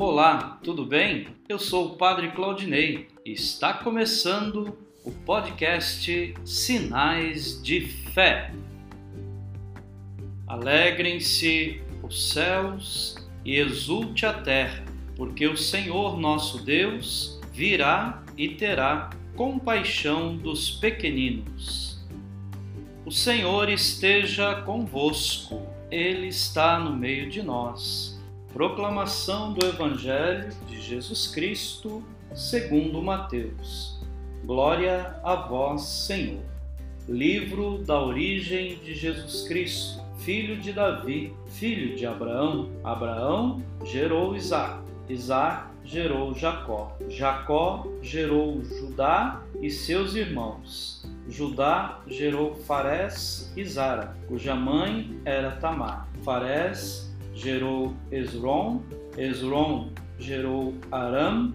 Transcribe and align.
Olá, 0.00 0.60
tudo 0.62 0.86
bem? 0.86 1.26
Eu 1.48 1.58
sou 1.58 1.86
o 1.86 1.96
Padre 1.96 2.30
Claudinei 2.30 3.08
e 3.26 3.32
está 3.32 3.74
começando 3.74 4.78
o 5.04 5.10
podcast 5.10 6.34
Sinais 6.44 7.60
de 7.60 7.80
Fé. 8.14 8.52
Alegrem-se 10.46 11.82
os 12.00 12.30
céus 12.30 13.16
e 13.44 13.56
exulte 13.56 14.24
a 14.24 14.32
terra, 14.32 14.84
porque 15.16 15.48
o 15.48 15.56
Senhor 15.56 16.16
nosso 16.16 16.64
Deus 16.64 17.40
virá 17.52 18.22
e 18.36 18.50
terá 18.50 19.10
compaixão 19.34 20.36
dos 20.36 20.70
pequeninos. 20.70 22.06
O 23.04 23.10
Senhor 23.10 23.68
esteja 23.68 24.62
convosco, 24.62 25.66
Ele 25.90 26.28
está 26.28 26.78
no 26.78 26.94
meio 26.94 27.28
de 27.28 27.42
nós. 27.42 28.17
Proclamação 28.52 29.52
do 29.52 29.64
Evangelho 29.66 30.48
de 30.66 30.80
Jesus 30.80 31.28
Cristo, 31.28 32.02
segundo 32.34 33.02
Mateus. 33.02 34.00
Glória 34.42 35.20
a 35.22 35.34
vós, 35.36 35.82
Senhor. 35.82 36.42
Livro 37.06 37.78
da 37.78 38.00
origem 38.00 38.78
de 38.78 38.94
Jesus 38.94 39.46
Cristo, 39.46 40.02
filho 40.18 40.56
de 40.56 40.72
Davi, 40.72 41.34
filho 41.46 41.94
de 41.94 42.06
Abraão. 42.06 42.70
Abraão 42.82 43.62
gerou 43.84 44.34
Isaac. 44.34 44.82
Isaac 45.08 45.68
gerou 45.84 46.34
Jacó. 46.34 46.96
Jacó 47.08 47.86
gerou 48.00 48.64
Judá 48.64 49.42
e 49.60 49.70
seus 49.70 50.14
irmãos. 50.14 51.06
Judá 51.28 52.00
gerou 52.06 52.54
Farés 52.54 53.52
e 53.54 53.64
Zara, 53.64 54.16
cuja 54.26 54.54
mãe 54.54 55.20
era 55.26 55.52
Tamar. 55.52 56.08
Farés 56.24 57.07
gerou 57.38 57.94
Esron, 58.10 58.82
Esron 59.16 59.90
gerou 60.18 60.74
Aram, 60.90 61.54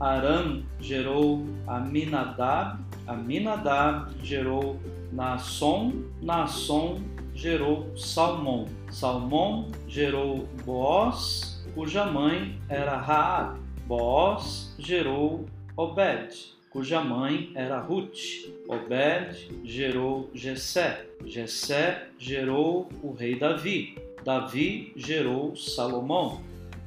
Aram 0.00 0.64
gerou 0.80 1.46
Aminadab, 1.66 2.80
Aminadab 3.06 4.12
gerou 4.22 4.80
Naasson, 5.12 5.92
Naasson 6.20 7.00
gerou 7.34 7.96
Salmão, 7.96 8.66
Salmão 8.90 9.70
gerou 9.86 10.48
Boaz, 10.64 11.64
cuja 11.72 12.04
mãe 12.04 12.58
era 12.68 12.96
Raab. 12.96 13.60
Boaz 13.86 14.74
gerou 14.78 15.46
Obed, 15.76 16.34
cuja 16.70 17.00
mãe 17.00 17.52
era 17.54 17.78
Ruth. 17.78 18.50
Obed 18.68 19.50
gerou 19.64 20.30
Jessé. 20.34 21.06
Jessé 21.24 22.08
gerou 22.18 22.88
o 23.02 23.12
rei 23.12 23.38
Davi. 23.38 23.96
Davi 24.24 24.92
gerou 24.94 25.56
Salomão, 25.56 26.40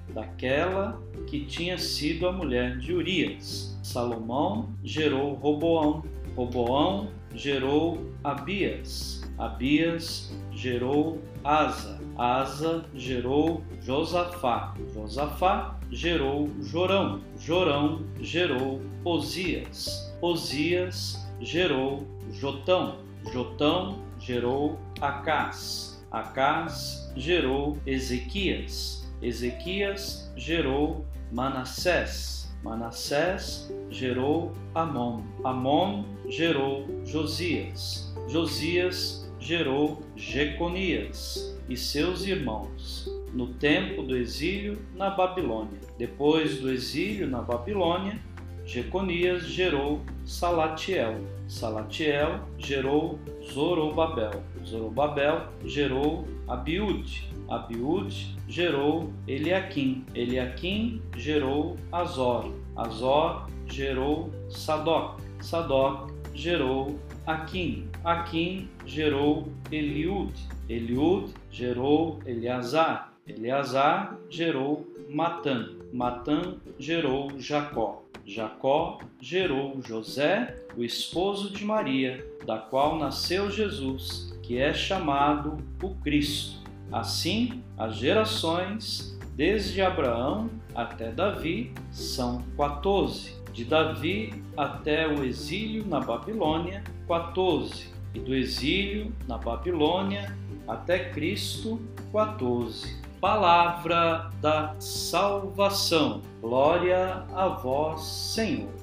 daquela 0.09 1.01
que 1.27 1.45
tinha 1.45 1.77
sido 1.77 2.27
a 2.27 2.31
mulher 2.31 2.77
de 2.77 2.93
Urias. 2.93 3.77
Salomão 3.83 4.69
gerou 4.83 5.33
Roboão. 5.33 6.03
Roboão 6.35 7.09
gerou 7.33 8.11
Abias. 8.23 9.21
Abias 9.37 10.33
gerou 10.51 11.19
Asa. 11.43 11.99
Asa 12.17 12.85
gerou 12.93 13.61
Josafá. 13.81 14.73
Josafá 14.93 15.77
gerou 15.91 16.49
Jorão. 16.61 17.21
Jorão 17.37 18.01
gerou 18.21 18.81
Osias. 19.03 20.15
Osias 20.21 21.27
gerou 21.41 22.07
Jotão. 22.31 22.99
Jotão 23.31 23.99
gerou 24.19 24.79
Acás. 25.01 25.94
Acás 26.15 27.11
gerou 27.13 27.77
Ezequias. 27.85 29.05
Ezequias 29.21 30.31
gerou 30.37 31.05
Manassés. 31.29 32.55
Manassés 32.63 33.69
gerou 33.89 34.53
Amon. 34.73 35.25
Amon 35.43 36.05
gerou 36.29 36.87
Josias. 37.03 38.15
Josias 38.29 39.29
gerou 39.41 40.01
Jeconias 40.15 41.53
e 41.67 41.75
seus 41.75 42.25
irmãos 42.25 43.11
no 43.33 43.47
tempo 43.47 44.01
do 44.01 44.15
exílio 44.15 44.81
na 44.95 45.09
Babilônia. 45.09 45.81
Depois 45.97 46.61
do 46.61 46.71
exílio 46.71 47.27
na 47.27 47.41
Babilônia, 47.41 48.17
Jeconias 48.65 49.43
gerou 49.45 50.01
Salatiel. 50.25 51.21
Salatiel 51.47 52.39
gerou 52.57 53.19
Zorobabel. 53.43 54.43
Zorobabel 54.65 55.47
gerou 55.63 56.25
Abiúde. 56.47 57.29
Abiúde 57.47 58.35
gerou 58.49 59.13
Eliaquim. 59.27 60.03
Eliaquim 60.15 60.99
gerou 61.15 61.77
Azor. 61.91 62.51
Azor 62.75 63.47
gerou 63.67 64.31
Sadoc. 64.49 65.19
Sadoc 65.41 66.09
gerou 66.33 66.99
Aquim. 67.27 67.87
Aquim 68.03 68.67
gerou 68.85 69.47
Eliude. 69.71 70.41
Eliude 70.67 71.33
gerou 71.51 72.19
Eleazar. 72.25 73.13
Eleazar 73.27 74.17
gerou 74.27 74.87
Matã. 75.07 75.69
Matã 75.93 76.55
gerou 76.79 77.29
Jacó. 77.39 78.04
Jacó 78.25 78.99
gerou 79.21 79.79
José, 79.81 80.55
o 80.75 80.83
esposo 80.83 81.51
de 81.51 81.63
Maria, 81.63 82.25
da 82.43 82.57
qual 82.57 82.97
nasceu 82.97 83.51
Jesus, 83.51 84.35
que 84.41 84.57
é 84.57 84.73
chamado 84.73 85.57
o 85.81 85.93
Cristo. 85.95 86.59
Assim, 86.91 87.63
as 87.77 87.95
gerações, 87.95 89.17
desde 89.35 89.81
Abraão 89.81 90.49
até 90.73 91.11
Davi, 91.11 91.71
são 91.91 92.43
14. 92.57 93.35
De 93.53 93.63
Davi 93.63 94.43
até 94.57 95.07
o 95.07 95.23
exílio 95.23 95.85
na 95.85 95.99
Babilônia, 95.99 96.83
14. 97.07 97.93
E 98.13 98.19
do 98.19 98.33
exílio 98.33 99.13
na 99.27 99.37
Babilônia 99.37 100.35
até 100.67 101.09
Cristo, 101.09 101.79
14 102.11 103.04
palavra 103.19 104.29
da 104.41 104.75
salvação. 104.79 106.21
Glória 106.41 107.25
a 107.33 107.47
vós, 107.47 108.01
Senhor. 108.01 108.73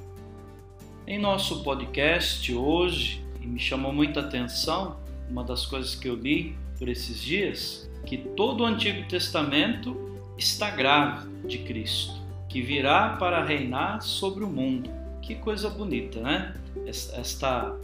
Em 1.06 1.18
nosso 1.18 1.62
podcast 1.62 2.52
hoje, 2.54 3.24
e 3.40 3.46
me 3.46 3.58
chamou 3.58 3.92
muita 3.92 4.20
atenção, 4.20 4.96
uma 5.28 5.44
das 5.44 5.66
coisas 5.66 5.94
que 5.94 6.08
eu 6.08 6.14
li 6.14 6.56
por 6.78 6.88
esses 6.88 7.20
dias, 7.20 7.90
que 8.06 8.16
todo 8.16 8.62
o 8.62 8.66
Antigo 8.66 9.06
Testamento 9.08 10.18
está 10.38 10.70
grávido 10.70 11.46
de 11.46 11.58
Cristo, 11.58 12.14
que 12.48 12.62
virá 12.62 13.10
para 13.16 13.44
reinar 13.44 14.02
sobre 14.02 14.44
o 14.44 14.48
mundo. 14.48 14.90
Que 15.20 15.34
coisa 15.36 15.68
bonita, 15.70 16.20
né? 16.20 16.54
Esta, 16.86 17.76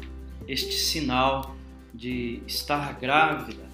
este 0.47 0.73
sinal 0.73 1.55
de 1.95 2.43
estar 2.47 2.95
grávida, 2.95 3.65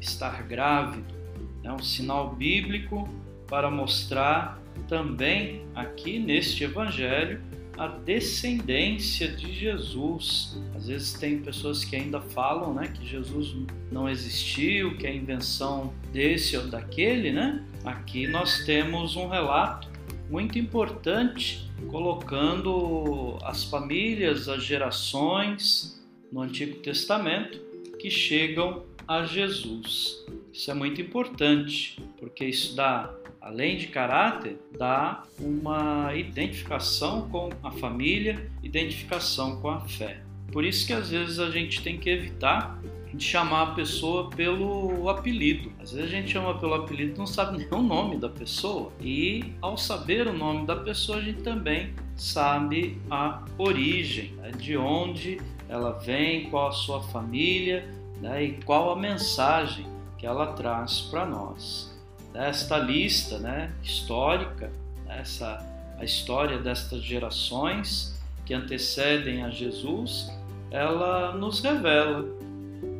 estar 0.00 0.42
grávido, 0.42 1.21
é 1.64 1.72
um 1.72 1.78
sinal 1.78 2.34
bíblico 2.34 3.08
para 3.46 3.70
mostrar 3.70 4.60
também 4.88 5.64
aqui 5.74 6.18
neste 6.18 6.64
evangelho 6.64 7.40
a 7.76 7.86
descendência 7.86 9.28
de 9.28 9.52
Jesus. 9.52 10.58
Às 10.74 10.86
vezes 10.86 11.12
tem 11.14 11.38
pessoas 11.38 11.84
que 11.84 11.96
ainda 11.96 12.20
falam, 12.20 12.74
né, 12.74 12.88
que 12.88 13.06
Jesus 13.06 13.56
não 13.90 14.08
existiu, 14.08 14.96
que 14.96 15.06
é 15.06 15.14
invenção 15.14 15.92
desse 16.12 16.56
ou 16.56 16.66
daquele, 16.66 17.32
né? 17.32 17.64
Aqui 17.84 18.26
nós 18.26 18.64
temos 18.64 19.16
um 19.16 19.28
relato 19.28 19.88
muito 20.30 20.58
importante 20.58 21.70
colocando 21.88 23.38
as 23.42 23.64
famílias, 23.64 24.48
as 24.48 24.62
gerações 24.62 26.02
no 26.30 26.40
Antigo 26.40 26.76
Testamento 26.76 27.58
que 27.98 28.10
chegam 28.10 28.84
a 29.06 29.24
Jesus. 29.24 30.24
Isso 30.52 30.70
é 30.70 30.74
muito 30.74 31.00
importante, 31.00 31.98
porque 32.18 32.44
isso 32.44 32.76
dá, 32.76 33.10
além 33.40 33.78
de 33.78 33.86
caráter, 33.86 34.58
dá 34.78 35.22
uma 35.40 36.14
identificação 36.14 37.28
com 37.30 37.48
a 37.62 37.70
família, 37.70 38.50
identificação 38.62 39.60
com 39.62 39.70
a 39.70 39.80
fé. 39.80 40.22
Por 40.52 40.62
isso 40.62 40.86
que 40.86 40.92
às 40.92 41.08
vezes 41.08 41.38
a 41.38 41.50
gente 41.50 41.82
tem 41.82 41.96
que 41.96 42.10
evitar 42.10 42.78
de 43.14 43.24
chamar 43.24 43.62
a 43.62 43.66
pessoa 43.74 44.28
pelo 44.28 45.08
apelido. 45.08 45.72
Às 45.80 45.92
vezes 45.92 46.10
a 46.10 46.14
gente 46.14 46.30
chama 46.30 46.58
pelo 46.58 46.74
apelido 46.74 47.18
não 47.18 47.26
sabe 47.26 47.58
nem 47.58 47.68
o 47.70 47.82
nome 47.82 48.18
da 48.18 48.28
pessoa. 48.28 48.92
E 49.00 49.54
ao 49.62 49.78
saber 49.78 50.26
o 50.26 50.32
nome 50.34 50.66
da 50.66 50.76
pessoa, 50.76 51.18
a 51.18 51.22
gente 51.22 51.42
também 51.42 51.94
sabe 52.14 52.98
a 53.10 53.42
origem, 53.56 54.32
né? 54.36 54.50
de 54.50 54.76
onde 54.76 55.40
ela 55.68 55.92
vem, 55.92 56.50
qual 56.50 56.68
a 56.68 56.72
sua 56.72 57.02
família 57.02 57.88
né, 58.20 58.44
e 58.44 58.52
qual 58.64 58.92
a 58.92 58.96
mensagem 58.96 59.84
que 60.22 60.26
ela 60.26 60.52
traz 60.52 61.00
para 61.00 61.26
nós. 61.26 61.92
Esta 62.32 62.78
lista 62.78 63.40
né, 63.40 63.72
histórica, 63.82 64.70
essa, 65.08 65.58
a 65.98 66.04
história 66.04 66.58
destas 66.58 67.02
gerações 67.02 68.16
que 68.46 68.54
antecedem 68.54 69.42
a 69.42 69.50
Jesus, 69.50 70.30
ela 70.70 71.32
nos 71.32 71.60
revela 71.60 72.24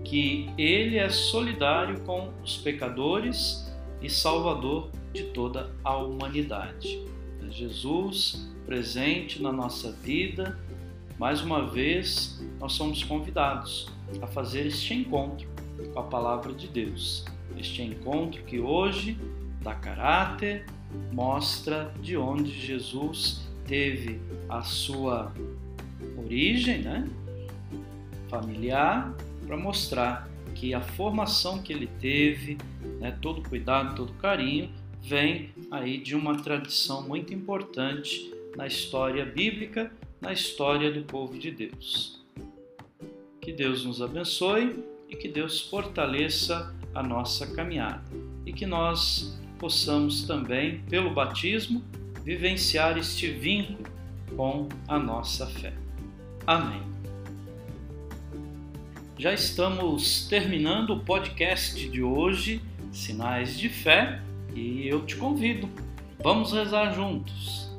que 0.05 0.51
ele 0.59 0.99
é 0.99 1.09
solidário 1.09 2.01
com 2.01 2.33
os 2.43 2.57
pecadores 2.57 3.73
e 4.03 4.11
salvador 4.11 4.91
de 5.13 5.23
toda 5.27 5.71
a 5.85 5.97
humanidade. 5.97 7.07
Jesus 7.51 8.51
presente 8.67 9.41
na 9.41 9.53
nossa 9.53 9.93
vida, 9.93 10.59
mais 11.21 11.41
uma 11.41 11.67
vez 11.67 12.43
nós 12.59 12.73
somos 12.73 13.05
convidados 13.05 13.89
a 14.21 14.27
fazer 14.27 14.67
este 14.67 14.93
encontro 14.95 15.52
com 15.93 15.99
a 15.99 16.05
palavra 16.05 16.53
de 16.53 16.69
Deus. 16.69 17.25
Este 17.57 17.83
encontro 17.83 18.43
que 18.45 18.61
hoje 18.61 19.19
dá 19.63 19.75
caráter, 19.75 20.67
mostra 21.13 21.93
de 22.01 22.17
onde 22.17 22.51
Jesus 22.51 23.49
teve 23.67 24.21
a 24.49 24.63
sua 24.63 25.33
origem, 26.19 26.79
né? 26.79 27.09
familiar, 28.29 29.15
para 29.47 29.57
mostrar 29.57 30.29
que 30.55 30.73
a 30.73 30.81
formação 30.81 31.61
que 31.61 31.73
ele 31.73 31.87
teve, 32.01 32.57
né, 32.99 33.17
todo 33.21 33.47
cuidado, 33.47 33.95
todo 33.95 34.13
carinho, 34.15 34.71
vem 35.03 35.51
aí 35.71 35.99
de 35.99 36.15
uma 36.15 36.37
tradição 36.39 37.07
muito 37.07 37.35
importante 37.35 38.33
na 38.57 38.67
história 38.67 39.25
bíblica, 39.25 39.93
na 40.21 40.33
história 40.33 40.91
do 40.91 41.03
povo 41.03 41.39
de 41.39 41.51
Deus. 41.51 42.23
Que 43.41 43.53
Deus 43.53 43.85
nos 43.85 44.01
abençoe 44.01 44.83
e 45.13 45.17
que 45.17 45.29
Deus 45.29 45.61
fortaleça 45.61 46.75
a 46.95 47.03
nossa 47.03 47.47
caminhada 47.47 48.03
e 48.47 48.53
que 48.53 48.65
nós 48.65 49.39
possamos 49.59 50.23
também, 50.23 50.81
pelo 50.89 51.13
batismo, 51.13 51.85
vivenciar 52.25 52.97
este 52.97 53.31
vínculo 53.31 53.91
com 54.35 54.69
a 54.89 54.99
nossa 54.99 55.47
fé. 55.47 55.75
Amém. 56.47 56.83
Já 59.19 59.35
estamos 59.35 60.27
terminando 60.29 60.91
o 60.95 61.01
podcast 61.01 61.89
de 61.91 62.03
hoje, 62.03 62.63
Sinais 62.91 63.59
de 63.59 63.69
Fé, 63.69 64.21
e 64.55 64.89
eu 64.89 65.05
te 65.05 65.15
convido. 65.17 65.69
Vamos 66.21 66.53
rezar 66.53 66.95
juntos. 66.95 67.71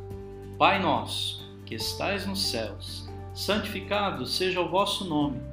Pai 0.58 0.80
nosso, 0.80 1.52
que 1.66 1.74
estais 1.74 2.28
nos 2.28 2.52
céus, 2.52 3.10
santificado 3.34 4.26
seja 4.28 4.62
o 4.62 4.70
vosso 4.70 5.04
nome. 5.06 5.53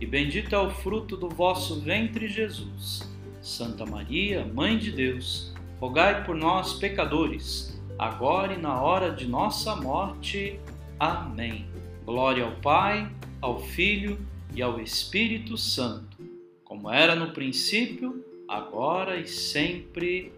e 0.00 0.06
bendito 0.06 0.54
é 0.54 0.58
o 0.58 0.70
fruto 0.70 1.16
do 1.16 1.28
vosso 1.28 1.80
ventre, 1.80 2.28
Jesus. 2.28 3.08
Santa 3.40 3.86
Maria, 3.86 4.44
Mãe 4.44 4.76
de 4.76 4.90
Deus, 4.90 5.54
rogai 5.80 6.24
por 6.24 6.34
nós, 6.34 6.74
pecadores, 6.74 7.80
agora 7.98 8.54
e 8.54 8.58
na 8.58 8.80
hora 8.80 9.10
de 9.10 9.26
nossa 9.26 9.74
morte. 9.76 10.60
Amém. 10.98 11.66
Glória 12.04 12.44
ao 12.44 12.52
Pai, 12.56 13.10
ao 13.40 13.60
Filho 13.60 14.18
e 14.54 14.62
ao 14.62 14.80
Espírito 14.80 15.56
Santo, 15.56 16.18
como 16.64 16.90
era 16.90 17.14
no 17.14 17.32
princípio, 17.32 18.24
agora 18.48 19.18
e 19.18 19.26
sempre. 19.26 20.32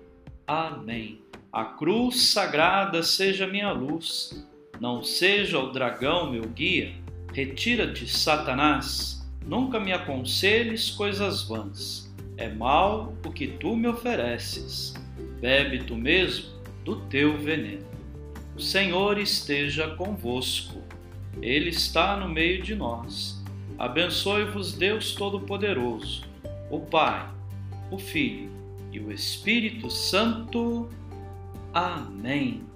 Amém. 0.46 1.20
A 1.52 1.64
cruz 1.64 2.28
sagrada 2.28 3.02
seja 3.02 3.46
minha 3.46 3.72
luz, 3.72 4.46
não 4.80 5.02
seja 5.02 5.58
o 5.58 5.72
dragão 5.72 6.30
meu 6.30 6.44
guia. 6.44 6.94
Retira-te, 7.32 8.06
Satanás, 8.06 9.17
nunca 9.48 9.80
me 9.80 9.92
aconselhes 9.92 10.90
coisas 10.90 11.42
vãs. 11.42 12.12
É 12.36 12.48
mal 12.48 13.14
o 13.24 13.32
que 13.32 13.48
tu 13.48 13.74
me 13.74 13.88
ofereces. 13.88 14.94
Bebe 15.40 15.82
tu 15.82 15.96
mesmo 15.96 16.50
do 16.84 16.96
teu 17.06 17.38
veneno. 17.38 17.86
O 18.54 18.60
Senhor 18.60 19.18
esteja 19.18 19.88
convosco. 19.96 20.82
Ele 21.40 21.70
está 21.70 22.16
no 22.16 22.28
meio 22.28 22.62
de 22.62 22.74
nós. 22.74 23.42
Abençoe-vos 23.78 24.72
Deus 24.72 25.14
Todo-Poderoso, 25.14 26.24
o 26.68 26.80
Pai, 26.80 27.28
o 27.90 27.98
Filho 27.98 28.50
e 28.92 28.98
o 28.98 29.12
Espírito 29.12 29.88
Santo. 29.88 30.88
Amém. 31.72 32.67